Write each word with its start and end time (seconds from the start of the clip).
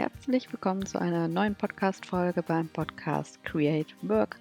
Herzlich 0.00 0.50
willkommen 0.50 0.86
zu 0.86 0.98
einer 0.98 1.28
neuen 1.28 1.54
Podcast-Folge 1.54 2.42
beim 2.42 2.68
Podcast 2.68 3.44
Create 3.44 3.94
Work. 4.00 4.40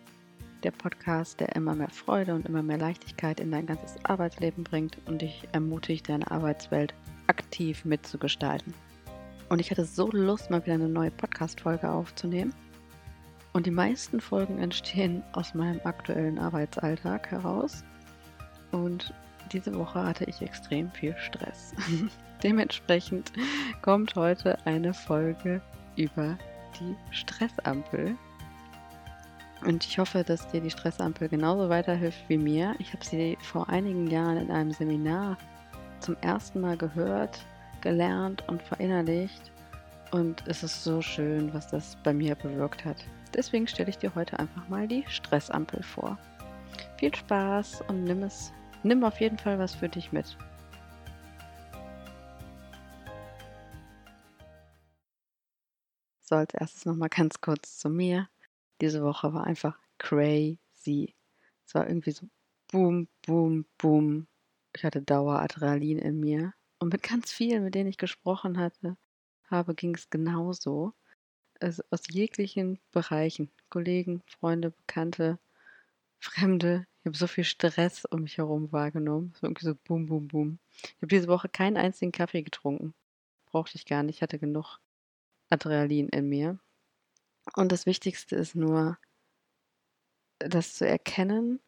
Der 0.64 0.72
Podcast, 0.72 1.42
der 1.42 1.54
immer 1.54 1.76
mehr 1.76 1.90
Freude 1.90 2.34
und 2.34 2.46
immer 2.46 2.64
mehr 2.64 2.78
Leichtigkeit 2.78 3.42
in 3.42 3.52
dein 3.52 3.66
ganzes 3.66 3.98
Arbeitsleben 4.06 4.64
bringt 4.64 4.98
und 5.06 5.22
dich 5.22 5.50
ermutigt, 5.52 6.08
deine 6.08 6.32
Arbeitswelt 6.32 6.94
aktiv 7.28 7.84
mitzugestalten. 7.84 8.74
Und 9.50 9.60
ich 9.60 9.70
hatte 9.70 9.84
so 9.84 10.10
Lust, 10.12 10.50
mal 10.50 10.64
wieder 10.64 10.76
eine 10.76 10.88
neue 10.88 11.12
Podcast-Folge 11.12 11.92
aufzunehmen. 11.92 12.54
Und 13.52 13.66
die 13.66 13.72
meisten 13.72 14.22
Folgen 14.22 14.60
entstehen 14.60 15.24
aus 15.34 15.54
meinem 15.56 15.82
aktuellen 15.84 16.40
Arbeitsalltag 16.40 17.32
heraus. 17.32 17.84
Und 18.72 19.14
diese 19.52 19.78
Woche 19.78 20.06
hatte 20.06 20.24
ich 20.24 20.42
extrem 20.42 20.90
viel 20.92 21.18
Stress. 21.18 21.74
Dementsprechend 22.44 23.32
kommt 23.82 24.16
heute 24.16 24.58
eine 24.66 24.94
Folge 24.94 25.62
über 25.96 26.38
die 26.80 26.96
Stressampel. 27.12 28.16
Und 29.66 29.86
ich 29.86 30.00
hoffe, 30.00 30.24
dass 30.24 30.48
dir 30.48 30.62
die 30.62 30.70
Stressampel 30.70 31.28
genauso 31.28 31.68
weiterhilft 31.68 32.24
wie 32.30 32.38
mir. 32.38 32.76
Ich 32.80 32.94
habe 32.94 33.04
sie 33.04 33.38
vor 33.42 33.68
einigen 33.68 34.08
Jahren 34.08 34.38
in 34.38 34.52
einem 34.52 34.72
Seminar 34.72 35.38
zum 36.00 36.16
ersten 36.22 36.62
Mal 36.62 36.78
gehört, 36.78 37.46
gelernt 37.82 38.44
und 38.48 38.62
verinnerlicht. 38.62 39.52
Und 40.12 40.44
es 40.48 40.64
ist 40.64 40.84
so 40.84 41.02
schön, 41.02 41.54
was 41.54 41.68
das 41.68 41.98
bei 42.04 42.14
mir 42.14 42.36
bewirkt 42.36 42.86
hat. 42.86 42.98
Deswegen 43.34 43.68
stelle 43.68 43.90
ich 43.90 43.98
dir 43.98 44.16
heute 44.16 44.40
einfach 44.40 44.68
mal 44.70 44.88
die 44.88 45.04
Stressampel 45.08 45.84
vor. 45.84 46.18
Viel 46.98 47.14
Spaß 47.14 47.82
und 47.88 48.06
nimm 48.06 48.24
es, 48.24 48.54
nimm 48.84 49.04
auf 49.04 49.20
jeden 49.20 49.38
Fall 49.38 49.60
was 49.60 49.76
für 49.76 49.90
dich 49.90 50.12
mit. 50.12 50.38
So, 56.30 56.36
als 56.36 56.54
erstes 56.54 56.86
nochmal 56.86 57.10
ganz 57.10 57.42
kurz 57.42 57.80
zu 57.80 57.90
mir. 57.90 58.30
Diese 58.82 59.02
Woche 59.02 59.34
war 59.34 59.46
einfach 59.48 59.80
crazy. 59.98 61.16
Es 61.66 61.74
war 61.74 61.88
irgendwie 61.88 62.12
so 62.12 62.30
boom, 62.72 63.08
boom, 63.26 63.66
boom. 63.80 64.28
Ich 64.76 64.84
hatte 64.84 65.02
Daueradrenalin 65.02 65.98
in 65.98 66.20
mir. 66.20 66.54
Und 66.78 66.94
mit 66.94 67.02
ganz 67.02 67.32
vielen, 67.32 67.64
mit 67.64 67.74
denen 67.74 67.90
ich 67.90 67.98
gesprochen 67.98 68.60
hatte, 68.60 68.96
habe, 69.50 69.74
ging 69.74 69.96
es 69.96 70.12
genauso. 70.12 70.94
Also 71.60 71.82
aus 71.90 72.04
jeglichen 72.08 72.78
Bereichen. 72.92 73.50
Kollegen, 73.72 74.22
Freunde, 74.28 74.70
Bekannte, 74.70 75.40
Fremde. 76.20 76.86
Ich 77.00 77.08
habe 77.08 77.18
so 77.18 77.26
viel 77.26 77.44
Stress 77.44 78.06
um 78.06 78.22
mich 78.22 78.38
herum 78.38 78.72
wahrgenommen. 78.72 79.32
Es 79.34 79.42
war 79.42 79.50
irgendwie 79.50 79.66
so 79.66 79.74
boom, 79.74 80.06
boom, 80.06 80.28
boom. 80.28 80.60
Ich 80.84 80.98
habe 80.98 81.08
diese 81.08 81.28
Woche 81.28 81.50
keinen 81.50 81.78
einzigen 81.78 82.12
Kaffee 82.12 82.44
getrunken. 82.44 82.94
Brauchte 83.48 83.78
ich 83.78 83.88
gar 83.88 84.04
nicht. 84.04 84.18
Ich 84.18 84.22
hatte 84.22 84.38
genug 84.38 84.80
Adrenalin 85.50 86.10
in 86.10 86.30
mir. 86.30 86.60
Und 87.56 87.72
das 87.72 87.86
Wichtigste 87.86 88.36
ist 88.36 88.56
nur, 88.56 88.98
das 90.40 90.76
zu 90.76 90.88
erkennen 90.88 91.60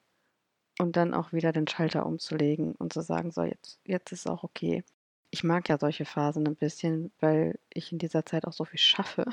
und 0.80 0.96
dann 0.96 1.14
auch 1.14 1.34
wieder 1.34 1.52
den 1.52 1.68
Schalter 1.68 2.06
umzulegen 2.06 2.74
und 2.76 2.94
zu 2.94 3.02
sagen, 3.02 3.32
so, 3.32 3.44
jetzt, 3.44 3.80
jetzt 3.86 4.12
ist 4.12 4.28
auch 4.28 4.44
okay. 4.44 4.84
Ich 5.30 5.44
mag 5.44 5.70
ja 5.70 5.78
solche 5.78 6.06
Phasen 6.06 6.48
ein 6.48 6.56
bisschen, 6.56 7.12
weil 7.20 7.60
ich 7.74 7.92
in 7.92 8.00
dieser 8.00 8.26
Zeit 8.26 8.46
auch 8.46 8.54
so 8.54 8.66
viel 8.66 8.80
schaffe. 8.80 9.26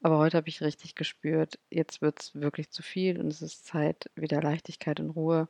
Aber 0.00 0.18
heute 0.18 0.36
habe 0.36 0.48
ich 0.48 0.60
richtig 0.60 0.94
gespürt, 0.94 1.58
jetzt 1.70 2.00
wird 2.00 2.20
es 2.20 2.34
wirklich 2.34 2.70
zu 2.70 2.82
viel 2.82 3.20
und 3.20 3.28
es 3.28 3.42
ist 3.42 3.66
Zeit, 3.66 4.10
wieder 4.14 4.40
Leichtigkeit 4.40 5.00
und 5.00 5.10
Ruhe 5.10 5.48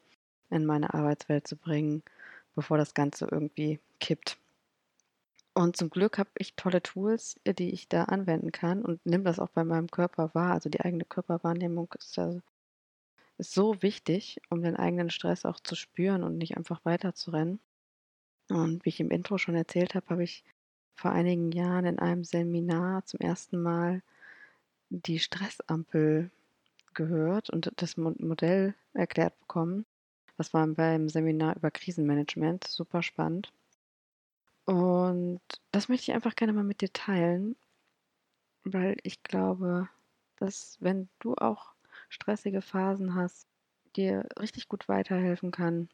in 0.50 0.64
meine 0.64 0.94
Arbeitswelt 0.94 1.46
zu 1.46 1.56
bringen, 1.56 2.02
bevor 2.54 2.78
das 2.78 2.94
Ganze 2.94 3.28
irgendwie 3.30 3.78
kippt. 4.00 4.38
Und 5.58 5.76
zum 5.76 5.90
Glück 5.90 6.18
habe 6.18 6.30
ich 6.38 6.54
tolle 6.54 6.80
Tools, 6.80 7.34
äh, 7.42 7.52
die 7.52 7.70
ich 7.70 7.88
da 7.88 8.04
anwenden 8.04 8.52
kann 8.52 8.84
und 8.84 9.04
nehme 9.04 9.24
das 9.24 9.40
auch 9.40 9.48
bei 9.48 9.64
meinem 9.64 9.90
Körper 9.90 10.32
wahr. 10.32 10.52
Also 10.52 10.70
die 10.70 10.80
eigene 10.80 11.04
Körperwahrnehmung 11.04 11.92
ist, 11.98 12.16
ist 13.38 13.54
so 13.54 13.82
wichtig, 13.82 14.40
um 14.50 14.62
den 14.62 14.76
eigenen 14.76 15.10
Stress 15.10 15.44
auch 15.44 15.58
zu 15.58 15.74
spüren 15.74 16.22
und 16.22 16.38
nicht 16.38 16.56
einfach 16.56 16.84
weiterzurennen. 16.84 17.58
Und 18.48 18.84
wie 18.84 18.90
ich 18.90 19.00
im 19.00 19.10
Intro 19.10 19.36
schon 19.36 19.56
erzählt 19.56 19.96
habe, 19.96 20.06
habe 20.10 20.22
ich 20.22 20.44
vor 20.94 21.10
einigen 21.10 21.50
Jahren 21.50 21.86
in 21.86 21.98
einem 21.98 22.22
Seminar 22.22 23.04
zum 23.06 23.18
ersten 23.18 23.60
Mal 23.60 24.02
die 24.90 25.18
Stressampel 25.18 26.30
gehört 26.94 27.50
und 27.50 27.72
das 27.74 27.96
Modell 27.96 28.74
erklärt 28.94 29.36
bekommen. 29.40 29.86
Das 30.36 30.54
war 30.54 30.64
beim 30.68 31.08
Seminar 31.08 31.56
über 31.56 31.72
Krisenmanagement, 31.72 32.64
super 32.68 33.02
spannend. 33.02 33.52
Und 34.68 35.40
das 35.72 35.88
möchte 35.88 36.10
ich 36.10 36.14
einfach 36.14 36.36
gerne 36.36 36.52
mal 36.52 36.62
mit 36.62 36.82
dir 36.82 36.92
teilen, 36.92 37.56
weil 38.64 38.98
ich 39.02 39.22
glaube, 39.22 39.88
dass 40.36 40.76
wenn 40.80 41.08
du 41.20 41.34
auch 41.36 41.72
stressige 42.10 42.60
Phasen 42.60 43.14
hast, 43.14 43.48
dir 43.96 44.28
richtig 44.38 44.68
gut 44.68 44.86
weiterhelfen 44.86 45.52
kann, 45.52 45.88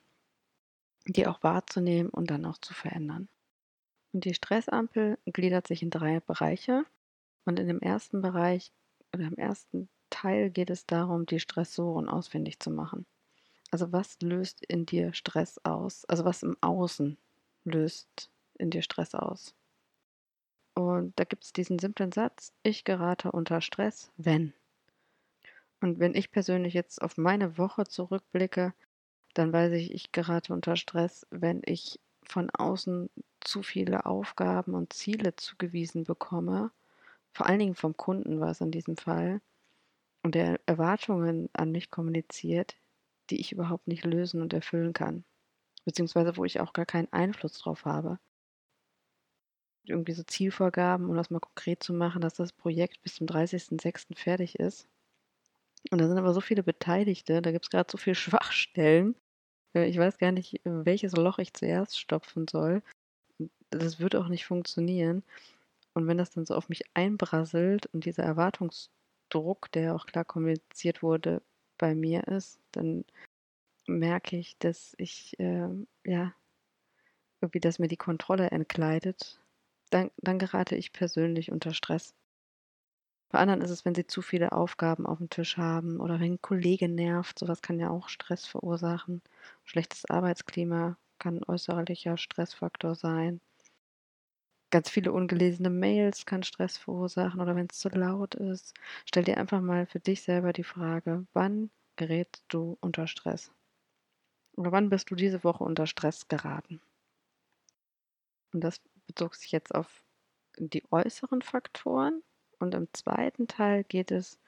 die 1.07 1.29
auch 1.29 1.41
wahrzunehmen 1.45 2.11
und 2.11 2.33
dann 2.33 2.45
auch 2.47 2.59
zu 2.59 2.75
verändern. 2.75 3.29
Und 4.13 4.25
die 4.25 4.34
Stressampel 4.34 5.19
gliedert 5.25 5.69
sich 5.69 5.84
in 5.84 5.91
drei 5.91 6.19
Bereiche. 6.19 6.84
Und 7.45 7.61
in 7.61 7.69
dem 7.69 7.79
ersten 7.79 8.23
Bereich 8.23 8.73
oder 9.15 9.27
im 9.27 9.37
ersten 9.37 9.89
Teil 10.11 10.51
geht 10.51 10.71
es 10.71 10.84
darum, 10.84 11.27
die 11.27 11.39
Stressoren 11.39 12.09
ausfindig 12.09 12.59
zu 12.59 12.73
machen. 12.73 13.07
Also 13.71 13.93
was 13.93 14.21
löst 14.21 14.65
in 14.65 14.84
dir 14.84 15.13
Stress 15.13 15.61
aus? 15.63 16.05
Also 16.07 16.25
was 16.25 16.43
im 16.43 16.57
Außen 16.61 17.17
löst 17.63 18.33
in 18.59 18.70
dir 18.70 18.82
Stress 18.82 19.15
aus. 19.15 19.54
Und 20.75 21.19
da 21.19 21.25
gibt 21.25 21.44
es 21.44 21.53
diesen 21.53 21.78
simplen 21.78 22.12
Satz, 22.12 22.53
ich 22.62 22.84
gerate 22.84 23.31
unter 23.31 23.60
Stress, 23.60 24.10
wenn. 24.16 24.53
Und 25.81 25.98
wenn 26.00 26.15
ich 26.15 26.32
persönlich 26.32 26.75
jetzt 26.75 27.00
auf 27.00 27.16
meine 27.16 27.59
Woche 27.59 27.84
zurückblicke, 27.84 28.75
dann 29.34 29.53
weiß 29.53 29.72
ich, 29.72 29.92
ich 29.92 30.12
gerate 30.12 30.53
unter 30.53 30.76
Stress, 30.76 31.26
wenn 31.31 31.62
ich 31.65 32.00
von 32.22 32.50
außen 32.50 33.10
zu 33.41 33.62
viele 33.62 34.06
Aufgaben 34.06 34.75
und 34.75 34.92
Ziele 34.92 35.36
zugewiesen 35.36 36.04
bekomme, 36.04 36.71
vor 37.32 37.47
allen 37.47 37.59
Dingen 37.59 37.75
vom 37.75 37.97
Kunden 37.97 38.41
war 38.41 38.50
es 38.50 38.60
in 38.60 38.71
diesem 38.71 38.97
Fall, 38.97 39.41
und 40.22 40.34
der 40.34 40.59
Erwartungen 40.65 41.50
an 41.53 41.71
mich 41.71 41.91
kommuniziert, 41.91 42.76
die 43.28 43.41
ich 43.41 43.53
überhaupt 43.53 43.86
nicht 43.86 44.04
lösen 44.04 44.41
und 44.41 44.54
erfüllen 44.54 44.94
kann, 44.94 45.25
beziehungsweise 45.84 46.36
wo 46.38 46.47
ich 46.47 46.60
auch 46.60 46.72
gar 46.72 46.86
keinen 46.86 47.12
Einfluss 47.12 47.59
drauf 47.59 47.84
habe 47.84 48.19
irgendwie 49.87 50.12
so 50.12 50.22
Zielvorgaben, 50.22 51.09
um 51.09 51.17
das 51.17 51.31
mal 51.31 51.41
konkret 51.41 51.83
zu 51.83 51.93
machen, 51.93 52.21
dass 52.22 52.34
das 52.34 52.53
Projekt 52.53 53.03
bis 53.03 53.17
zum 53.17 53.27
30.06. 53.27 54.17
fertig 54.17 54.59
ist. 54.59 54.87
Und 55.91 56.00
da 56.00 56.09
sind 56.09 56.19
aber 56.19 56.33
so 56.33 56.41
viele 56.41 56.62
Beteiligte, 56.62 57.43
da 57.43 57.53
gibt 57.53 57.67
es 57.67 57.71
gerade 57.71 57.91
so 57.91 57.99
viele 57.99 58.15
Schwachstellen. 58.15 59.15
Äh, 59.75 59.87
ich 59.89 59.99
weiß 59.99 60.19
gar 60.19 60.33
nicht, 60.33 60.61
welches 60.65 61.12
Loch 61.12 61.39
ich 61.39 61.53
zuerst 61.53 61.99
stopfen 61.99 62.49
soll. 62.49 62.83
Das 63.71 64.00
wird 64.00 64.17
auch 64.17 64.28
nicht 64.28 64.47
funktionieren. 64.47 65.22
Und 65.95 66.06
wenn 66.09 66.19
das 66.19 66.31
dann 66.31 66.47
so 66.47 66.55
auf 66.55 66.69
mich 66.69 66.84
einbrasselt 66.95 67.87
und 67.87 68.05
dieser 68.05 68.25
Erwartungsdruck, 68.25 69.71
der 69.72 69.95
auch 69.95 70.06
klar 70.06 70.25
kommuniziert 70.25 71.03
wurde, 71.03 71.43
bei 71.78 71.95
mir 71.95 72.27
ist, 72.28 72.61
dann 72.72 73.05
merke 73.87 74.37
ich, 74.37 74.56
dass 74.59 74.95
ich, 74.99 75.39
äh, 75.39 75.69
ja, 76.05 76.34
irgendwie, 77.41 77.61
dass 77.61 77.78
mir 77.78 77.89
die 77.89 77.97
Kontrolle 77.97 78.51
entkleidet 78.51 79.41
dann, 79.94 80.10
dann 80.19 80.38
gerate 80.38 80.77
ich 80.77 80.93
persönlich 80.93 81.50
unter 81.53 81.72
Stress. 81.72 82.15
Bei 83.28 83.38
anderen 83.38 83.60
ist 83.60 83.69
es, 83.69 83.84
wenn 83.84 83.94
sie 83.94 84.06
zu 84.06 84.22
viele 84.22 84.53
Aufgaben 84.53 85.05
auf 85.05 85.19
dem 85.19 85.28
Tisch 85.28 85.59
haben 85.59 86.00
oder 86.00 86.21
wenn 86.21 86.32
ein 86.34 86.41
Kollege 86.41 86.88
nervt. 86.88 87.38
Sowas 87.38 87.60
kann 87.60 87.78
ja 87.78 87.91
auch 87.91 88.09
Stress 88.09 88.47
verursachen. 88.47 89.21
Schlechtes 89.65 90.06
Arbeitsklima 90.09 90.97
kann 91.19 91.36
ein 91.39 91.45
äußerlicher 91.45 92.16
Stressfaktor 92.16 92.95
sein. 92.95 93.42
Ganz 94.71 94.91
viele 94.91 95.10
ungelesene 95.13 95.71
Mails 95.71 96.27
kann 96.27 96.42
Stress 96.42 96.77
verursachen 96.77 97.41
oder 97.41 97.57
wenn 97.57 97.69
es 97.71 97.78
zu 97.78 97.89
laut 97.89 98.34
ist. 98.34 98.74
Stell 99.07 99.24
dir 99.24 99.39
einfach 99.39 99.63
mal 99.63 99.86
für 99.86 100.01
dich 100.01 100.21
selber 100.22 100.53
die 100.53 100.65
Frage, 100.65 101.27
wann 101.33 101.71
gerätst 101.97 102.45
du 102.48 102.77
unter 102.83 103.07
Stress? 103.07 103.53
Oder 104.57 104.72
wann 104.72 104.89
bist 104.91 105.13
du 105.13 105.15
diese 105.15 105.45
Woche 105.45 105.63
unter 105.63 105.86
Stress 105.86 106.27
geraten? 106.27 106.80
Und 108.54 108.60
das 108.65 108.80
bezog 109.06 109.34
sich 109.34 109.53
jetzt 109.53 109.74
auf 109.74 110.04
die 110.59 110.84
äußeren 110.91 111.42
Faktoren 111.42 112.22
und 112.59 112.74
im 112.74 112.89
zweiten 112.92 113.48
Teil 113.48 113.84
geht 113.84 114.10
es 114.10 114.39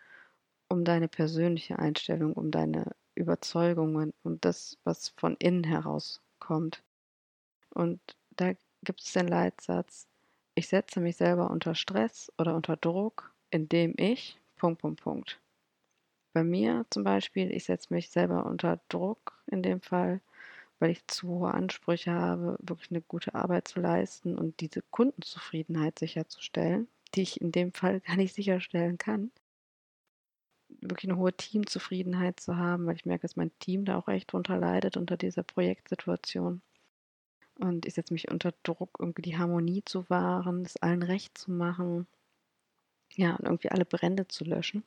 um 0.69 0.85
deine 0.85 1.09
persönliche 1.09 1.79
Einstellung, 1.79 2.33
um 2.33 2.51
deine 2.51 2.95
Überzeugungen, 3.15 4.13
um 4.23 4.41
das, 4.41 4.79
was 4.85 5.11
von 5.17 5.37
innen 5.39 5.65
herauskommt. 5.65 6.83
Und 7.71 8.01
da 8.31 8.53
gibt 8.83 9.01
es 9.03 9.13
den 9.13 9.29
Leitsatz, 9.29 10.09
ich 10.55 10.69
setze 10.69 11.01
mich 11.01 11.17
selber 11.17 11.51
unter 11.51 11.75
Stress 11.75 12.33
oder 12.39 12.55
unter 12.55 12.77
Druck, 12.77 13.35
indem 13.51 13.95
ich, 13.99 14.41
Punkt, 14.57 14.81
Punkt, 14.81 15.03
Punkt. 15.03 15.41
Bei 16.33 16.45
mir 16.45 16.87
zum 16.91 17.05
Beispiel, 17.05 17.51
ich 17.51 17.65
setze 17.65 17.93
mich 17.93 18.09
selber 18.11 18.47
unter 18.47 18.81
Druck 18.89 19.43
in 19.47 19.63
dem 19.63 19.81
Fall, 19.81 20.21
weil 20.79 20.91
ich 20.91 21.07
zu 21.07 21.29
hohe 21.29 21.55
Ansprüche 21.55 22.13
habe, 22.13 22.57
wirklich 22.61 22.91
eine 22.91 23.03
gute 23.03 23.35
Arbeit 23.35 23.69
zu 23.69 23.81
leisten 23.81 24.37
und 24.37 24.61
diese 24.61 24.83
Kundenzufriedenheit 24.91 25.99
sicherzustellen. 25.99 26.89
die 27.15 27.23
ich 27.23 27.41
in 27.41 27.53
dem 27.53 27.73
Fall 27.73 28.01
gar 28.01 28.17
nicht 28.17 28.35
sicherstellen 28.35 28.99
kann. 28.99 29.31
Wirklich 30.81 31.11
eine 31.11 31.19
hohe 31.19 31.33
Teamzufriedenheit 31.33 32.41
zu 32.41 32.57
haben, 32.57 32.87
weil 32.87 32.97
ich 32.97 33.05
merke, 33.07 33.23
dass 33.23 33.37
mein 33.37 33.57
Team 33.59 33.85
da 33.85 33.97
auch 33.99 34.09
echt 34.09 34.33
drunter 34.33 34.57
leidet 34.59 34.97
unter 34.97 35.17
dieser 35.17 35.43
Projektsituation. 35.43 36.63
Und 37.59 37.87
ich 37.87 37.95
setze 37.95 38.13
mich 38.13 38.31
unter 38.31 38.53
Druck, 38.63 38.97
irgendwie 38.99 39.23
die 39.23 39.39
Harmonie 39.39 39.83
zu 39.85 40.09
wahren, 40.11 40.63
es 40.63 40.77
allen 40.79 41.03
recht 41.03 41.39
zu 41.39 41.51
machen. 41.51 42.07
Ja, 43.15 43.35
und 43.37 43.47
irgendwie 43.47 43.71
alle 43.71 43.85
Brände 43.85 44.29
zu 44.29 44.45
löschen. 44.45 44.85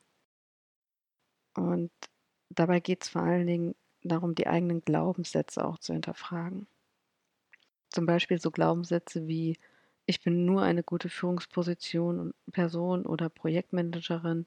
Und 1.54 1.90
dabei 2.48 2.80
geht 2.80 3.02
es 3.04 3.08
vor 3.10 3.22
allen 3.22 3.46
Dingen 3.46 3.74
darum, 4.02 4.34
die 4.34 4.46
eigenen 4.46 4.82
Glaubenssätze 4.82 5.64
auch 5.64 5.78
zu 5.78 5.92
hinterfragen. 5.92 6.66
Zum 7.90 8.06
Beispiel 8.06 8.40
so 8.40 8.50
Glaubenssätze 8.50 9.26
wie, 9.26 9.58
ich 10.06 10.22
bin 10.22 10.44
nur 10.44 10.62
eine 10.62 10.82
gute 10.82 11.08
Führungsposition 11.08 12.20
und 12.20 12.34
Person 12.52 13.04
oder 13.06 13.28
Projektmanagerin, 13.28 14.46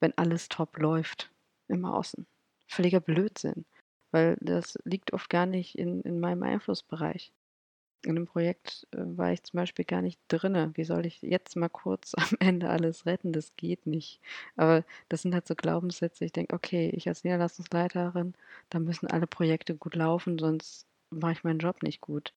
wenn 0.00 0.16
alles 0.16 0.48
top 0.48 0.78
läuft 0.78 1.30
im 1.68 1.84
Außen. 1.84 2.26
Völliger 2.66 3.00
Blödsinn, 3.00 3.64
weil 4.10 4.36
das 4.40 4.78
liegt 4.84 5.12
oft 5.12 5.28
gar 5.30 5.46
nicht 5.46 5.76
in, 5.76 6.02
in 6.02 6.20
meinem 6.20 6.42
Einflussbereich 6.42 7.32
in 8.06 8.14
dem 8.14 8.26
Projekt 8.26 8.86
äh, 8.92 8.98
war 8.98 9.32
ich 9.32 9.42
zum 9.42 9.58
Beispiel 9.58 9.84
gar 9.84 10.02
nicht 10.02 10.20
drinne. 10.28 10.72
Wie 10.74 10.84
soll 10.84 11.06
ich 11.06 11.22
jetzt 11.22 11.56
mal 11.56 11.68
kurz 11.68 12.14
am 12.16 12.36
Ende 12.40 12.68
alles 12.70 13.06
retten? 13.06 13.32
Das 13.32 13.56
geht 13.56 13.86
nicht. 13.86 14.20
Aber 14.56 14.84
das 15.08 15.22
sind 15.22 15.34
halt 15.34 15.46
so 15.46 15.54
Glaubenssätze. 15.54 16.24
Ich 16.24 16.32
denke, 16.32 16.54
okay, 16.54 16.90
ich 16.90 17.08
als 17.08 17.24
Niederlassungsleiterin, 17.24 18.34
da 18.70 18.78
müssen 18.78 19.06
alle 19.08 19.26
Projekte 19.26 19.74
gut 19.74 19.94
laufen, 19.94 20.38
sonst 20.38 20.86
mache 21.10 21.32
ich 21.32 21.44
meinen 21.44 21.58
Job 21.58 21.82
nicht 21.82 22.00
gut. 22.00 22.32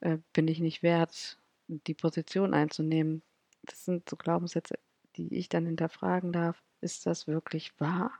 Äh, 0.00 0.18
bin 0.32 0.48
ich 0.48 0.60
nicht 0.60 0.82
wert, 0.82 1.38
die 1.68 1.94
Position 1.94 2.54
einzunehmen? 2.54 3.22
Das 3.62 3.84
sind 3.84 4.08
so 4.08 4.16
Glaubenssätze, 4.16 4.78
die 5.16 5.34
ich 5.34 5.48
dann 5.48 5.66
hinterfragen 5.66 6.32
darf. 6.32 6.62
Ist 6.80 7.06
das 7.06 7.26
wirklich 7.26 7.72
wahr? 7.80 8.12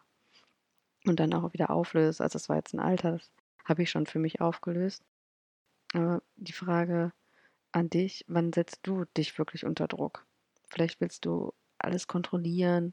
Und 1.04 1.20
dann 1.20 1.34
auch 1.34 1.52
wieder 1.52 1.70
auflöse. 1.70 2.22
Also, 2.22 2.34
das 2.34 2.48
war 2.48 2.56
jetzt 2.56 2.74
ein 2.74 2.80
Alter, 2.80 3.12
das 3.12 3.30
habe 3.64 3.82
ich 3.82 3.90
schon 3.90 4.06
für 4.06 4.18
mich 4.18 4.40
aufgelöst. 4.40 5.04
Aber 5.96 6.22
die 6.36 6.52
Frage 6.52 7.14
an 7.72 7.88
dich, 7.88 8.22
wann 8.28 8.52
setzt 8.52 8.86
du 8.86 9.06
dich 9.16 9.38
wirklich 9.38 9.64
unter 9.64 9.88
Druck? 9.88 10.26
Vielleicht 10.68 11.00
willst 11.00 11.24
du 11.24 11.54
alles 11.78 12.06
kontrollieren 12.06 12.92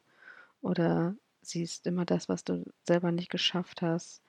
oder 0.62 1.14
siehst 1.42 1.86
immer 1.86 2.06
das, 2.06 2.30
was 2.30 2.46
du 2.46 2.64
selber 2.88 3.12
nicht 3.12 3.30
geschafft 3.30 3.82
hast, 3.82 4.22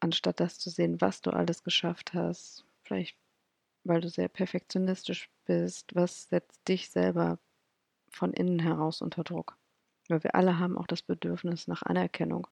anstatt 0.00 0.40
das 0.40 0.58
zu 0.58 0.68
sehen, 0.68 1.00
was 1.00 1.20
du 1.20 1.30
alles 1.30 1.62
geschafft 1.62 2.12
hast. 2.12 2.64
Vielleicht, 2.82 3.16
weil 3.84 4.00
du 4.00 4.08
sehr 4.08 4.28
perfektionistisch 4.28 5.30
bist. 5.44 5.94
Was 5.94 6.28
setzt 6.30 6.66
dich 6.66 6.90
selber 6.90 7.38
von 8.10 8.32
innen 8.32 8.58
heraus 8.58 9.00
unter 9.00 9.22
Druck? 9.22 9.56
Weil 10.08 10.24
wir 10.24 10.34
alle 10.34 10.58
haben 10.58 10.76
auch 10.76 10.88
das 10.88 11.02
Bedürfnis 11.02 11.68
nach 11.68 11.84
Anerkennung. 11.84 12.48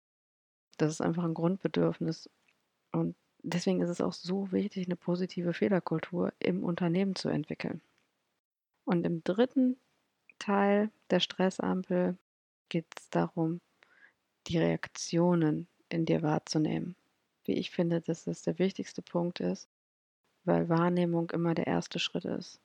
Das 0.78 0.92
ist 0.92 1.00
einfach 1.00 1.24
ein 1.24 1.34
Grundbedürfnis. 1.34 2.30
Und 2.92 3.16
deswegen 3.52 3.80
ist 3.80 3.90
es 3.90 4.00
auch 4.00 4.12
so 4.12 4.50
wichtig, 4.52 4.86
eine 4.86 4.96
positive 4.96 5.52
Fehlerkultur 5.52 6.32
im 6.38 6.64
Unternehmen 6.64 7.14
zu 7.14 7.28
entwickeln. 7.28 7.80
Und 8.84 9.04
im 9.06 9.22
dritten 9.24 9.76
Teil 10.38 10.90
der 11.10 11.20
Stressampel 11.20 12.16
geht 12.68 12.86
es 12.98 13.08
darum, 13.10 13.60
die 14.48 14.58
Reaktionen 14.58 15.68
in 15.88 16.06
dir 16.06 16.22
wahrzunehmen. 16.22 16.96
Wie 17.44 17.54
ich 17.54 17.70
finde, 17.70 18.00
dass 18.00 18.24
das 18.24 18.42
der 18.42 18.58
wichtigste 18.58 19.02
Punkt 19.02 19.40
ist, 19.40 19.68
weil 20.44 20.68
Wahrnehmung 20.68 21.30
immer 21.30 21.54
der 21.54 21.66
erste 21.66 21.98
Schritt 21.98 22.24
ist. 22.24 22.60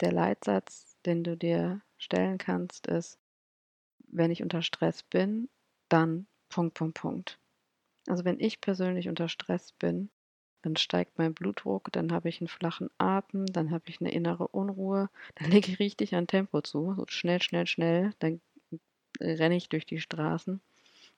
Der 0.00 0.12
Leitsatz, 0.12 0.96
den 1.04 1.22
du 1.22 1.36
dir 1.36 1.80
stellen 1.98 2.38
kannst, 2.38 2.86
ist, 2.86 3.18
wenn 4.08 4.30
ich 4.30 4.42
unter 4.42 4.62
Stress 4.62 5.02
bin, 5.02 5.48
dann 5.88 6.26
Punkt, 6.48 6.74
Punkt, 6.74 6.94
Punkt. 6.94 7.38
Also 8.06 8.24
wenn 8.24 8.40
ich 8.40 8.60
persönlich 8.60 9.08
unter 9.08 9.28
Stress 9.28 9.72
bin, 9.72 10.10
dann 10.62 10.76
steigt 10.76 11.18
mein 11.18 11.34
Blutdruck, 11.34 11.90
dann 11.92 12.12
habe 12.12 12.28
ich 12.28 12.40
einen 12.40 12.48
flachen 12.48 12.90
Atem, 12.98 13.46
dann 13.46 13.70
habe 13.70 13.84
ich 13.88 14.00
eine 14.00 14.12
innere 14.12 14.48
Unruhe, 14.48 15.08
dann 15.36 15.50
lege 15.50 15.72
ich 15.72 15.78
richtig 15.78 16.14
an 16.14 16.26
Tempo 16.26 16.60
zu, 16.60 16.94
so 16.96 17.04
schnell, 17.08 17.40
schnell, 17.40 17.66
schnell, 17.66 18.12
dann 18.18 18.40
renne 19.20 19.56
ich 19.56 19.68
durch 19.68 19.86
die 19.86 20.00
Straßen. 20.00 20.60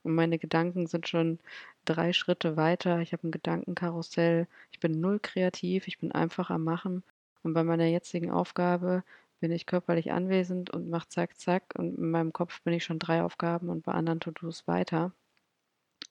Und 0.05 0.15
meine 0.15 0.39
Gedanken 0.39 0.87
sind 0.87 1.09
schon 1.09 1.39
drei 1.85 2.13
Schritte 2.13 2.57
weiter. 2.57 3.01
Ich 3.01 3.13
habe 3.13 3.27
ein 3.29 3.33
Gedankenkarussell, 3.33 4.49
ich 4.73 4.81
bin 4.81 5.01
null 5.01 5.21
kreativ, 5.21 5.87
ich 5.87 5.99
bin 5.99 6.13
einfach 6.13 6.51
am 6.51 6.65
Machen. 6.65 7.03
Und 7.43 7.55
bei 7.55 7.65
meiner 7.65 7.87
jetzigen 7.87 8.31
Aufgabe 8.31 9.05
bin 9.41 9.53
ich 9.53 9.67
körperlich 9.67 10.13
anwesend 10.13 10.71
und 10.71 10.89
mache 10.91 11.09
zack, 11.09 11.39
zack. 11.39 11.75
Und 11.77 11.99
in 11.99 12.11
meinem 12.11 12.33
Kopf 12.33 12.63
bin 12.63 12.75
ich 12.75 12.85
schon 12.85 12.99
drei 12.99 13.23
Aufgaben 13.23 13.69
und 13.69 13.83
bei 13.85 13.93
anderen 13.93 14.21
To-Dos 14.21 14.67
weiter. 14.69 15.13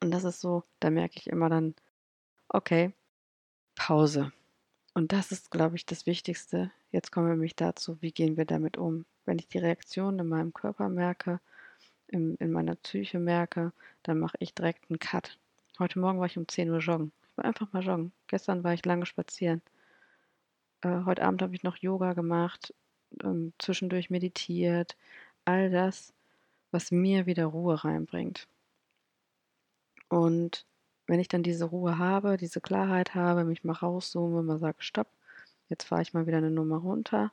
Und 0.02 0.12
das 0.12 0.24
ist 0.24 0.42
so, 0.42 0.64
da 0.80 0.90
merke 0.90 1.18
ich 1.18 1.28
immer 1.28 1.48
dann, 1.50 1.76
okay, 2.50 2.94
Pause. 3.76 4.32
Und 4.94 5.14
das 5.14 5.32
ist, 5.32 5.52
glaube 5.52 5.76
ich, 5.76 5.86
das 5.86 6.06
Wichtigste. 6.06 6.72
Jetzt 6.92 7.12
kommen 7.12 7.28
wir 7.28 7.34
nämlich 7.34 7.56
dazu, 7.56 8.02
wie 8.02 8.12
gehen 8.12 8.36
wir 8.36 8.46
damit 8.46 8.78
um? 8.78 9.06
Wenn 9.26 9.40
ich 9.40 9.48
die 9.48 9.60
Reaktion 9.60 10.20
in 10.20 10.28
meinem 10.28 10.54
Körper 10.54 10.90
merke, 10.90 11.40
in, 12.08 12.36
in 12.38 12.52
meiner 12.52 12.76
Psyche 12.76 13.20
merke, 13.20 13.72
dann 14.04 14.20
mache 14.20 14.36
ich 14.40 14.54
direkt 14.54 14.90
einen 14.90 15.00
Cut. 15.00 15.38
Heute 15.80 16.00
Morgen 16.00 16.20
war 16.20 16.26
ich 16.26 16.38
um 16.38 16.48
10 16.48 16.70
Uhr 16.72 16.80
joggen. 16.80 17.12
Ich 17.32 17.38
war 17.38 17.46
einfach 17.46 17.72
mal 17.72 17.84
joggen. 17.84 18.12
Gestern 18.28 18.64
war 18.64 18.74
ich 18.74 18.86
lange 18.86 19.06
spazieren. 19.06 19.62
Äh, 20.82 21.06
heute 21.06 21.24
Abend 21.24 21.42
habe 21.42 21.56
ich 21.56 21.64
noch 21.64 21.78
Yoga 21.78 22.14
gemacht, 22.14 22.74
ähm, 23.24 23.54
zwischendurch 23.60 24.10
meditiert. 24.10 24.98
All 25.46 25.70
das, 25.70 26.14
was 26.72 26.92
mir 26.92 27.28
wieder 27.28 27.46
Ruhe 27.46 27.84
reinbringt. 27.84 28.48
Und 30.12 30.66
wenn 31.08 31.22
ich 31.22 31.30
dann 31.30 31.42
diese 31.42 31.66
Ruhe 31.66 31.98
habe, 31.98 32.36
diese 32.36 32.60
Klarheit 32.60 33.16
habe, 33.16 33.46
mich 33.46 33.64
mal 33.64 33.74
rauszoome, 33.74 34.44
mal 34.44 34.60
sage, 34.60 34.76
stopp, 34.80 35.08
jetzt 35.70 35.86
fahre 35.86 36.02
ich 36.02 36.14
mal 36.14 36.28
wieder 36.28 36.38
eine 36.38 36.52
Nummer 36.52 36.78
runter, 36.80 37.32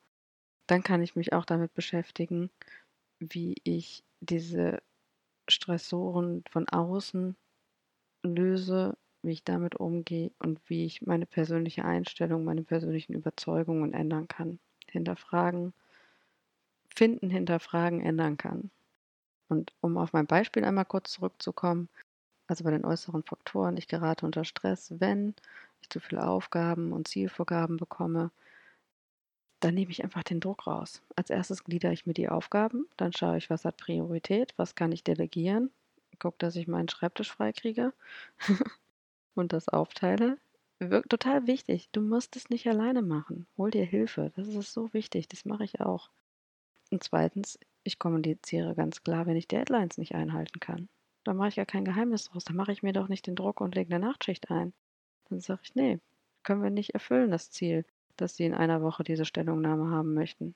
dann 0.69 0.84
kann 0.84 1.02
ich 1.02 1.16
mich 1.16 1.32
auch 1.32 1.44
damit 1.44 1.75
beschäftigen, 1.75 2.50
wie 3.19 3.56
ich 3.64 4.04
diese 4.20 4.80
Stressoren 5.48 6.44
von 6.48 6.69
außen 6.69 7.36
löse, 8.22 8.96
wie 9.22 9.32
ich 9.32 9.42
damit 9.42 9.75
umgehe 9.75 10.30
und 10.38 10.60
wie 10.70 10.84
ich 10.84 11.02
meine 11.02 11.26
persönliche 11.26 11.84
Einstellung, 11.84 12.44
meine 12.44 12.62
persönlichen 12.62 13.14
Überzeugungen 13.14 13.92
ändern 13.92 14.28
kann. 14.28 14.61
Hinterfragen, 14.87 15.75
finden, 16.94 17.28
hinterfragen, 17.28 18.02
ändern 18.02 18.37
kann. 18.37 18.70
Und 19.49 19.75
um 19.80 19.97
auf 19.99 20.12
mein 20.12 20.26
Beispiel 20.26 20.64
einmal 20.64 20.85
kurz 20.85 21.11
zurückzukommen, 21.12 21.88
also 22.49 22.64
bei 22.64 22.71
den 22.71 22.85
äußeren 22.85 23.23
Faktoren, 23.23 23.76
ich 23.76 23.87
gerate 23.87 24.26
unter 24.26 24.45
Stress, 24.45 24.93
wenn 24.99 25.35
ich 25.81 25.90
zu 25.90 26.00
viele 26.00 26.26
Aufgaben 26.26 26.93
und 26.93 27.07
Zielvorgaben 27.07 27.76
bekomme, 27.76 28.31
dann 29.61 29.75
nehme 29.75 29.90
ich 29.90 30.02
einfach 30.02 30.23
den 30.23 30.40
Druck 30.40 30.67
raus. 30.67 31.02
Als 31.17 31.31
erstes 31.31 31.64
gliedere 31.64 31.93
ich 31.93 32.07
mir 32.07 32.14
die 32.14 32.28
Aufgaben, 32.28 32.87
dann 32.97 33.12
schaue 33.12 33.38
ich, 33.38 33.50
was 33.50 33.64
hat 33.64 33.76
Priorität, 33.76 34.55
was 34.57 34.75
kann 34.75 34.93
ich 34.93 35.05
delegieren, 35.05 35.71
gucke, 36.19 36.38
dass 36.38 36.57
ich 36.57 36.69
meinen 36.69 36.88
Schreibtisch 36.88 37.31
freikriege 37.31 37.93
und 39.35 39.52
das 39.52 39.69
aufteile. 39.69 40.38
Wirkt 40.81 41.11
total 41.11 41.47
wichtig. 41.47 41.88
Du 41.93 42.00
musst 42.00 42.37
es 42.37 42.50
nicht 42.50 42.69
alleine 42.69 43.02
machen. 43.02 43.47
Hol 43.57 43.71
dir 43.71 43.85
Hilfe. 43.85 44.33
Das 44.37 44.47
ist 44.47 44.73
so 44.73 44.93
wichtig. 44.93 45.28
Das 45.28 45.45
mache 45.45 45.64
ich 45.64 45.81
auch. 45.81 46.11
Und 46.90 47.02
zweitens, 47.02 47.59
ich 47.83 47.99
kommuniziere 47.99 48.75
ganz 48.75 49.02
klar, 49.02 49.26
wenn 49.26 49.37
ich 49.37 49.49
Deadlines 49.49 49.99
nicht 49.99 50.14
einhalten 50.14 50.61
kann. 50.61 50.88
Da 51.28 51.35
mache 51.35 51.49
ich 51.49 51.56
ja 51.56 51.66
kein 51.66 51.85
Geheimnis 51.85 52.25
draus. 52.25 52.44
Da 52.44 52.54
mache 52.54 52.73
ich 52.73 52.82
mir 52.82 52.94
doch 52.94 53.08
nicht 53.08 53.26
den 53.26 53.37
Druck 53.37 53.61
und 53.61 53.75
lege 53.75 53.94
eine 53.94 54.06
Nachtschicht 54.06 54.50
ein. 54.50 54.73
Dann 55.28 55.40
sage 55.40 55.61
ich, 55.62 55.75
nee, 55.75 56.00
können 56.42 56.62
wir 56.62 56.70
nicht 56.70 56.94
erfüllen, 56.94 57.30
das 57.30 57.50
Ziel, 57.50 57.85
dass 58.16 58.37
Sie 58.37 58.47
in 58.47 58.54
einer 58.54 58.80
Woche 58.80 59.04
diese 59.04 59.26
Stellungnahme 59.26 59.90
haben 59.90 60.14
möchten. 60.14 60.54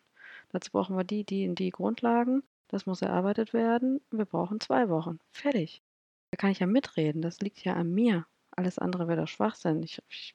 Dazu 0.49 0.71
brauchen 0.71 0.97
wir 0.97 1.05
die, 1.05 1.25
die 1.25 1.45
in 1.45 1.57
die 1.57 1.69
Grundlagen. 1.69 2.43
Das 2.69 2.87
muss 2.87 3.03
erarbeitet 3.03 3.53
werden. 3.53 4.01
Wir 4.11 4.25
brauchen 4.25 4.61
zwei 4.61 4.89
Wochen. 4.89 5.19
Fertig. 5.31 5.83
Da 6.31 6.39
kann 6.39 6.51
ich 6.51 6.61
ja 6.61 6.67
mitreden. 6.67 7.21
Das 7.21 7.41
liegt 7.41 7.63
ja 7.63 7.75
an 7.75 7.93
mir. 7.93 8.25
Alles 8.53 8.79
andere 8.79 9.09
wäre 9.09 9.21
doch 9.21 9.29
Schwachsinn. 9.29 9.83
Ich, 9.83 10.01
ich 10.09 10.35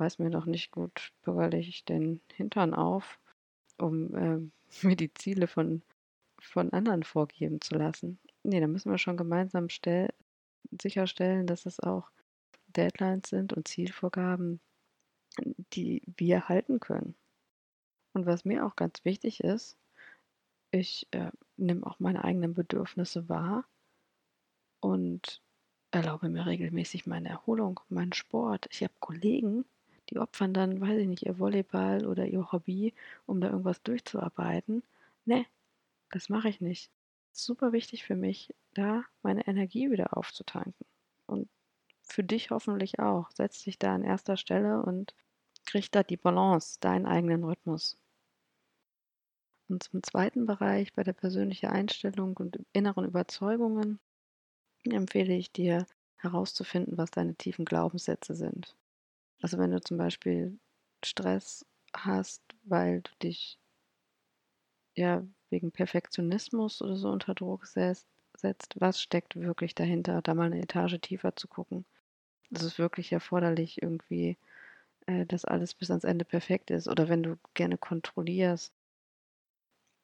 reiß 0.00 0.18
mir 0.18 0.30
doch 0.30 0.46
nicht 0.46 0.72
gut 0.72 1.12
bürgerlich 1.22 1.84
den 1.84 2.20
Hintern 2.34 2.74
auf, 2.74 3.20
um 3.78 4.16
äh, 4.16 4.40
mir 4.84 4.96
die 4.96 5.14
Ziele 5.14 5.46
von, 5.46 5.82
von 6.40 6.72
anderen 6.72 7.04
vorgeben 7.04 7.60
zu 7.60 7.76
lassen. 7.76 8.18
Ne, 8.46 8.60
da 8.60 8.68
müssen 8.68 8.92
wir 8.92 8.98
schon 8.98 9.16
gemeinsam 9.16 9.68
stell 9.68 10.14
sicherstellen, 10.80 11.46
dass 11.48 11.66
es 11.66 11.80
auch 11.80 12.10
Deadlines 12.68 13.28
sind 13.28 13.52
und 13.52 13.66
Zielvorgaben, 13.66 14.60
die 15.72 16.02
wir 16.16 16.48
halten 16.48 16.78
können. 16.78 17.16
Und 18.12 18.26
was 18.26 18.44
mir 18.44 18.64
auch 18.64 18.76
ganz 18.76 19.04
wichtig 19.04 19.40
ist, 19.42 19.76
ich 20.70 21.08
äh, 21.10 21.30
nehme 21.56 21.86
auch 21.86 21.98
meine 22.00 22.24
eigenen 22.24 22.54
Bedürfnisse 22.54 23.28
wahr 23.28 23.64
und 24.80 25.42
erlaube 25.90 26.28
mir 26.28 26.46
regelmäßig 26.46 27.06
meine 27.06 27.28
Erholung, 27.28 27.80
meinen 27.88 28.12
Sport. 28.12 28.68
Ich 28.70 28.82
habe 28.84 28.94
Kollegen, 29.00 29.64
die 30.10 30.18
opfern 30.18 30.54
dann, 30.54 30.80
weiß 30.80 30.98
ich 31.00 31.08
nicht, 31.08 31.24
ihr 31.24 31.38
Volleyball 31.40 32.06
oder 32.06 32.26
ihr 32.26 32.52
Hobby, 32.52 32.94
um 33.26 33.40
da 33.40 33.48
irgendwas 33.50 33.82
durchzuarbeiten. 33.82 34.84
Ne, 35.24 35.46
Das 36.10 36.28
mache 36.30 36.48
ich 36.48 36.60
nicht. 36.60 36.90
Super 37.38 37.72
wichtig 37.72 38.04
für 38.04 38.16
mich, 38.16 38.54
da 38.72 39.04
meine 39.22 39.46
Energie 39.46 39.90
wieder 39.90 40.16
aufzutanken. 40.16 40.86
Und 41.26 41.50
für 42.02 42.24
dich 42.24 42.50
hoffentlich 42.50 42.98
auch. 42.98 43.30
Setz 43.30 43.62
dich 43.62 43.78
da 43.78 43.94
an 43.94 44.04
erster 44.04 44.38
Stelle 44.38 44.82
und 44.82 45.14
krieg 45.66 45.92
da 45.92 46.02
die 46.02 46.16
Balance, 46.16 46.78
deinen 46.80 47.04
eigenen 47.06 47.44
Rhythmus. 47.44 47.98
Und 49.68 49.82
zum 49.82 50.02
zweiten 50.02 50.46
Bereich 50.46 50.94
bei 50.94 51.02
der 51.02 51.12
persönlichen 51.12 51.66
Einstellung 51.66 52.36
und 52.38 52.58
inneren 52.72 53.04
Überzeugungen 53.04 54.00
empfehle 54.84 55.34
ich 55.34 55.52
dir 55.52 55.86
herauszufinden, 56.16 56.96
was 56.96 57.10
deine 57.10 57.34
tiefen 57.34 57.66
Glaubenssätze 57.66 58.34
sind. 58.34 58.76
Also 59.42 59.58
wenn 59.58 59.72
du 59.72 59.80
zum 59.80 59.98
Beispiel 59.98 60.58
Stress 61.04 61.66
hast, 61.94 62.42
weil 62.64 63.02
du 63.02 63.10
dich 63.22 63.58
ja 64.96 65.22
wegen 65.50 65.70
Perfektionismus 65.70 66.82
oder 66.82 66.96
so 66.96 67.10
unter 67.10 67.34
Druck 67.34 67.66
setzt, 67.66 68.08
was 68.80 69.00
steckt 69.00 69.36
wirklich 69.36 69.74
dahinter, 69.74 70.22
da 70.22 70.34
mal 70.34 70.46
eine 70.46 70.60
Etage 70.60 70.98
tiefer 71.00 71.36
zu 71.36 71.48
gucken. 71.48 71.84
Es 72.50 72.62
ist 72.62 72.78
wirklich 72.78 73.12
erforderlich, 73.12 73.82
irgendwie, 73.82 74.36
äh, 75.06 75.26
dass 75.26 75.44
alles 75.44 75.74
bis 75.74 75.90
ans 75.90 76.04
Ende 76.04 76.24
perfekt 76.24 76.70
ist. 76.70 76.88
Oder 76.88 77.08
wenn 77.08 77.22
du 77.22 77.36
gerne 77.54 77.78
kontrollierst 77.78 78.72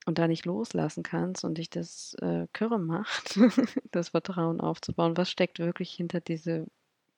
und 0.06 0.18
da 0.18 0.26
nicht 0.26 0.44
loslassen 0.46 1.02
kannst 1.02 1.44
und 1.44 1.58
dich 1.58 1.70
das 1.70 2.14
äh, 2.20 2.46
Kürre 2.52 2.78
macht, 2.78 3.38
das 3.92 4.10
Vertrauen 4.10 4.60
aufzubauen, 4.60 5.16
was 5.16 5.30
steckt 5.30 5.58
wirklich 5.58 5.92
hinter 5.92 6.20
diese 6.20 6.66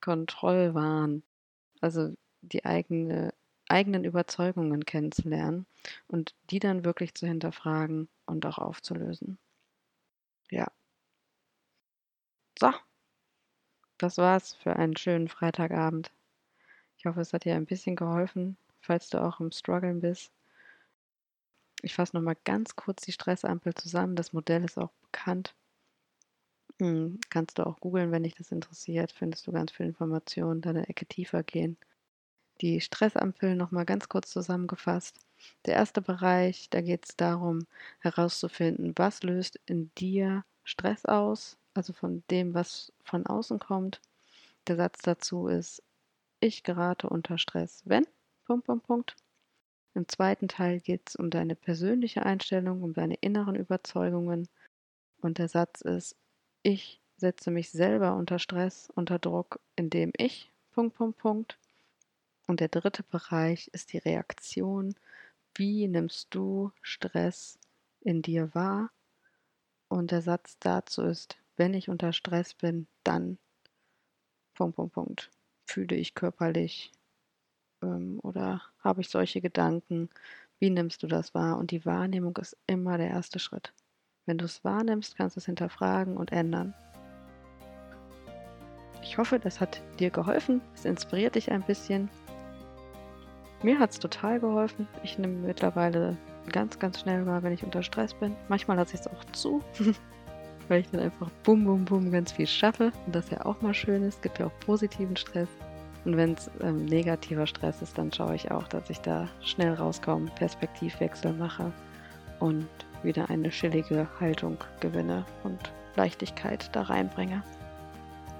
Kontrollwahn? 0.00 1.22
Also 1.80 2.14
die 2.42 2.64
eigene, 2.64 3.32
eigenen 3.68 4.04
Überzeugungen 4.04 4.84
kennenzulernen 4.86 5.66
und 6.08 6.34
die 6.50 6.58
dann 6.60 6.84
wirklich 6.84 7.14
zu 7.14 7.26
hinterfragen 7.26 8.08
und 8.26 8.46
auch 8.46 8.58
aufzulösen. 8.58 9.38
Ja. 10.50 10.66
So, 12.60 12.70
das 13.98 14.18
war's 14.18 14.54
für 14.54 14.76
einen 14.76 14.96
schönen 14.96 15.26
Freitagabend. 15.26 16.12
Ich 16.98 17.06
hoffe, 17.06 17.20
es 17.20 17.32
hat 17.32 17.44
dir 17.44 17.56
ein 17.56 17.66
bisschen 17.66 17.96
geholfen, 17.96 18.56
falls 18.80 19.10
du 19.10 19.22
auch 19.22 19.40
im 19.40 19.52
Struggeln 19.52 20.00
bist. 20.00 20.32
Ich 21.82 21.94
fasse 21.94 22.16
nochmal 22.16 22.36
ganz 22.42 22.74
kurz 22.74 23.02
die 23.04 23.12
Stressampel 23.12 23.74
zusammen. 23.74 24.16
Das 24.16 24.32
Modell 24.32 24.64
ist 24.64 24.76
auch 24.76 24.90
bekannt. 25.02 25.54
Hm, 26.80 27.18
kannst 27.30 27.58
du 27.58 27.66
auch 27.66 27.80
googeln, 27.80 28.12
wenn 28.12 28.22
dich 28.22 28.34
das 28.36 28.52
interessiert. 28.52 29.10
Findest 29.12 29.44
du 29.46 29.50
ganz 29.52 29.72
viele 29.72 29.88
Informationen, 29.88 30.60
da 30.60 30.70
eine 30.70 30.88
Ecke 30.88 31.04
tiefer 31.06 31.42
gehen. 31.42 31.76
Die 32.64 32.80
Stressampel 32.80 33.56
nochmal 33.56 33.84
ganz 33.84 34.08
kurz 34.08 34.30
zusammengefasst. 34.30 35.20
Der 35.66 35.74
erste 35.74 36.00
Bereich, 36.00 36.70
da 36.70 36.80
geht 36.80 37.04
es 37.04 37.14
darum 37.14 37.66
herauszufinden, 37.98 38.94
was 38.96 39.22
löst 39.22 39.60
in 39.66 39.90
dir 39.96 40.46
Stress 40.62 41.04
aus, 41.04 41.58
also 41.74 41.92
von 41.92 42.24
dem, 42.30 42.54
was 42.54 42.90
von 43.02 43.26
außen 43.26 43.58
kommt. 43.58 44.00
Der 44.66 44.76
Satz 44.76 45.02
dazu 45.02 45.46
ist, 45.46 45.82
ich 46.40 46.62
gerate 46.62 47.10
unter 47.10 47.36
Stress, 47.36 47.82
wenn, 47.84 48.06
Punkt, 48.46 48.64
Punkt, 48.64 48.86
Punkt. 48.86 49.16
Im 49.92 50.08
zweiten 50.08 50.48
Teil 50.48 50.80
geht 50.80 51.10
es 51.10 51.16
um 51.16 51.28
deine 51.28 51.56
persönliche 51.56 52.24
Einstellung, 52.24 52.82
um 52.82 52.94
deine 52.94 53.16
inneren 53.16 53.56
Überzeugungen. 53.56 54.48
Und 55.20 55.36
der 55.36 55.48
Satz 55.48 55.82
ist, 55.82 56.16
ich 56.62 57.02
setze 57.18 57.50
mich 57.50 57.68
selber 57.68 58.16
unter 58.16 58.38
Stress, 58.38 58.88
unter 58.94 59.18
Druck, 59.18 59.60
indem 59.76 60.12
ich, 60.16 60.50
Punkt, 60.72 60.96
Punkt, 60.96 61.18
Punkt. 61.18 61.58
Und 62.46 62.60
der 62.60 62.68
dritte 62.68 63.02
Bereich 63.02 63.68
ist 63.68 63.92
die 63.92 63.98
Reaktion. 63.98 64.94
Wie 65.54 65.88
nimmst 65.88 66.34
du 66.34 66.72
Stress 66.82 67.58
in 68.00 68.22
dir 68.22 68.54
wahr? 68.54 68.90
Und 69.88 70.10
der 70.10 70.22
Satz 70.22 70.58
dazu 70.58 71.02
ist, 71.02 71.36
wenn 71.56 71.74
ich 71.74 71.88
unter 71.88 72.12
Stress 72.12 72.54
bin, 72.54 72.86
dann 73.04 73.38
Punkt, 74.54 74.76
Punkt, 74.76 74.94
Punkt. 74.94 75.30
Fühle 75.66 75.96
ich 75.96 76.14
körperlich 76.14 76.92
ähm, 77.82 78.20
oder 78.22 78.62
habe 78.80 79.00
ich 79.00 79.08
solche 79.08 79.40
Gedanken? 79.40 80.10
Wie 80.58 80.70
nimmst 80.70 81.02
du 81.02 81.06
das 81.06 81.34
wahr? 81.34 81.58
Und 81.58 81.70
die 81.70 81.84
Wahrnehmung 81.84 82.36
ist 82.36 82.56
immer 82.66 82.98
der 82.98 83.08
erste 83.08 83.38
Schritt. 83.38 83.72
Wenn 84.26 84.38
du 84.38 84.44
es 84.44 84.64
wahrnimmst, 84.64 85.16
kannst 85.16 85.36
du 85.36 85.40
es 85.40 85.46
hinterfragen 85.46 86.16
und 86.16 86.32
ändern. 86.32 86.74
Ich 89.02 89.18
hoffe, 89.18 89.38
das 89.38 89.60
hat 89.60 89.82
dir 89.98 90.10
geholfen. 90.10 90.62
Es 90.74 90.84
inspiriert 90.84 91.34
dich 91.34 91.50
ein 91.50 91.62
bisschen. 91.62 92.08
Mir 93.64 93.78
hat 93.78 93.92
es 93.92 93.98
total 93.98 94.40
geholfen. 94.40 94.86
Ich 95.02 95.18
nehme 95.18 95.46
mittlerweile 95.46 96.18
ganz, 96.52 96.78
ganz 96.78 97.00
schnell 97.00 97.24
wahr, 97.24 97.42
wenn 97.42 97.54
ich 97.54 97.64
unter 97.64 97.82
Stress 97.82 98.12
bin. 98.12 98.36
Manchmal 98.48 98.76
lasse 98.76 98.94
ich 98.94 99.00
es 99.00 99.06
auch 99.06 99.24
zu. 99.32 99.62
weil 100.68 100.82
ich 100.82 100.90
dann 100.90 101.00
einfach 101.00 101.30
bum, 101.44 101.64
bum, 101.64 101.86
bum 101.86 102.10
ganz 102.10 102.32
viel 102.32 102.46
schaffe 102.46 102.92
und 103.06 103.14
das 103.14 103.30
ja 103.30 103.44
auch 103.46 103.62
mal 103.62 103.72
schön 103.72 104.02
ist. 104.02 104.16
Es 104.16 104.20
gibt 104.20 104.38
ja 104.38 104.46
auch 104.46 104.60
positiven 104.60 105.16
Stress. 105.16 105.48
Und 106.04 106.18
wenn 106.18 106.34
es 106.34 106.50
ähm, 106.60 106.84
negativer 106.84 107.46
Stress 107.46 107.80
ist, 107.80 107.96
dann 107.96 108.12
schaue 108.12 108.34
ich 108.34 108.50
auch, 108.50 108.68
dass 108.68 108.90
ich 108.90 109.00
da 109.00 109.28
schnell 109.40 109.72
rauskomme, 109.72 110.30
Perspektivwechsel 110.34 111.32
mache 111.32 111.72
und 112.40 112.68
wieder 113.02 113.30
eine 113.30 113.48
chillige 113.48 114.06
Haltung 114.20 114.58
gewinne 114.80 115.24
und 115.42 115.72
Leichtigkeit 115.96 116.68
da 116.76 116.82
reinbringe. 116.82 117.42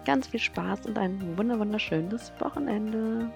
Ganz 0.04 0.26
viel 0.26 0.40
Spaß 0.40 0.84
und 0.84 0.98
ein 0.98 1.38
wunderschönes 1.38 2.30
Wochenende. 2.40 3.30